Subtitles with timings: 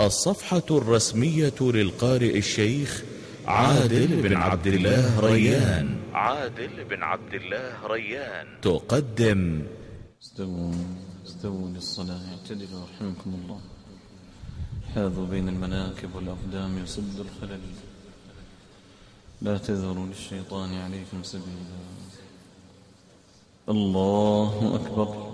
[0.00, 3.02] الصفحة الرسمية للقارئ الشيخ
[3.46, 5.96] عادل بن عبد الله ريان.
[6.12, 8.46] عادل بن عبد الله ريان.
[8.62, 9.62] تقدم.
[10.22, 10.72] استووا
[11.26, 13.60] استووا للصلاة اعتدلوا رحمكم الله.
[14.94, 17.60] حاذوا بين المناكب والأقدام يسد الخلل.
[19.42, 21.78] لا تذروا للشيطان عليكم سبيلا.
[23.68, 25.33] الله أكبر.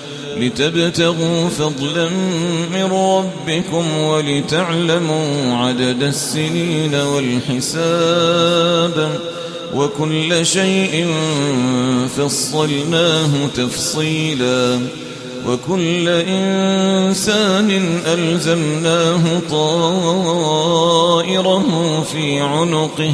[0.37, 2.09] لتبتغوا فضلا
[2.73, 8.41] من ربكم ولتعلموا عدد السنين والحساب
[9.75, 11.07] وكل شيء
[12.17, 14.79] فصلناه تفصيلا
[15.47, 20.93] وكل إنسان ألزمناه طائره
[22.13, 23.13] في عنقه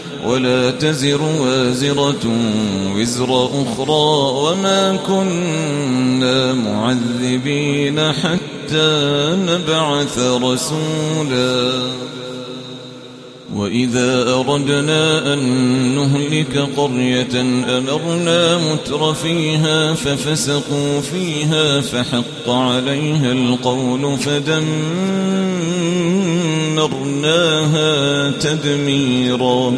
[0.25, 2.25] ولا تزر وازرة
[2.95, 11.71] وزر أخرى وما كنا معذبين حتى نبعث رسولا.
[13.55, 15.39] وإذا أردنا أن
[15.95, 17.41] نهلك قرية
[17.77, 24.17] أمرنا متر فيها ففسقوا فيها فحق عليها القول
[26.77, 29.77] فدمرناها تدميرا.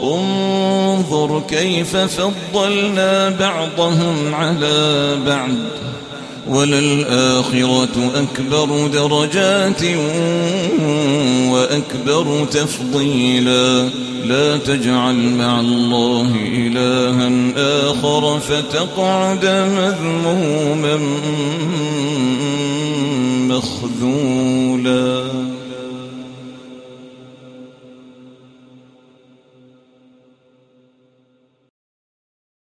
[0.02, 5.50] انظر كيف فضلنا بعضهم على بعض.
[6.48, 9.82] وللآخرة أكبر درجات
[11.50, 13.88] وأكبر تفضيلا.
[14.24, 17.30] لا تجعل مع الله إلها
[17.90, 19.44] آخر فتقعد
[19.78, 20.96] مذموما
[23.48, 24.99] مخذولا.